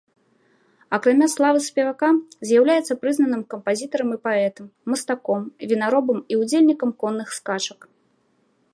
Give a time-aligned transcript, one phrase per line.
[0.97, 2.09] Акрамя славы спевака,
[2.51, 5.41] з'яўляецца прызнаным кампазітарам і паэтам, мастаком,
[5.73, 7.79] вінаробам і ўдзельнікам конных скачак.